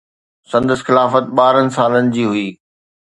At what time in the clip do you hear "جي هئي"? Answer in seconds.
2.15-2.47